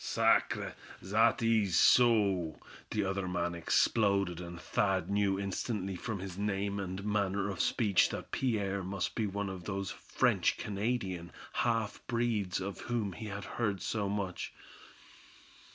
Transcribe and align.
"Sacre! 0.03 0.73
zat 1.03 1.43
ees 1.43 1.79
so," 1.79 2.59
the 2.89 3.05
other 3.05 3.27
man 3.27 3.53
exploded, 3.53 4.41
and 4.41 4.59
Thad 4.59 5.11
knew 5.11 5.39
instantly 5.39 5.95
from 5.95 6.17
his 6.17 6.39
name 6.39 6.79
and 6.79 7.05
manner 7.05 7.47
of 7.51 7.61
speech 7.61 8.09
that 8.09 8.31
Pierre 8.31 8.81
must 8.81 9.13
be 9.13 9.27
one 9.27 9.47
of 9.47 9.65
those 9.65 9.91
French 9.91 10.57
Canadian 10.57 11.31
half 11.53 12.01
breeds 12.07 12.59
of 12.59 12.79
whom 12.81 13.13
he 13.13 13.27
had 13.27 13.45
heard 13.45 13.79
so 13.79 14.09
much. 14.09 14.51